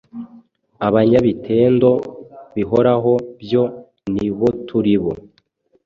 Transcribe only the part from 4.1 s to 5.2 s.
niboturibo